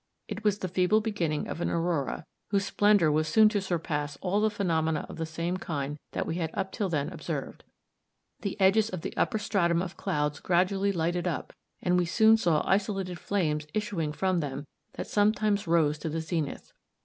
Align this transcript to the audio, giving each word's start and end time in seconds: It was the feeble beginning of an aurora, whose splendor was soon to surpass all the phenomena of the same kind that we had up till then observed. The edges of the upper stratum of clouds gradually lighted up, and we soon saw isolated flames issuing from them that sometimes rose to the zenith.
It 0.27 0.43
was 0.43 0.57
the 0.57 0.67
feeble 0.67 0.99
beginning 0.99 1.47
of 1.47 1.61
an 1.61 1.69
aurora, 1.69 2.25
whose 2.49 2.65
splendor 2.65 3.11
was 3.11 3.27
soon 3.27 3.49
to 3.49 3.61
surpass 3.61 4.17
all 4.19 4.41
the 4.41 4.49
phenomena 4.49 5.05
of 5.07 5.17
the 5.17 5.27
same 5.27 5.57
kind 5.57 5.99
that 6.13 6.25
we 6.25 6.37
had 6.37 6.49
up 6.55 6.71
till 6.71 6.89
then 6.89 7.09
observed. 7.09 7.63
The 8.39 8.59
edges 8.59 8.89
of 8.89 9.01
the 9.01 9.15
upper 9.15 9.37
stratum 9.37 9.79
of 9.79 9.97
clouds 9.97 10.39
gradually 10.39 10.91
lighted 10.91 11.27
up, 11.27 11.53
and 11.83 11.99
we 11.99 12.05
soon 12.05 12.35
saw 12.35 12.63
isolated 12.67 13.19
flames 13.19 13.67
issuing 13.75 14.11
from 14.11 14.39
them 14.39 14.65
that 14.93 15.05
sometimes 15.05 15.67
rose 15.67 15.99
to 15.99 16.09
the 16.09 16.19
zenith. 16.21 16.73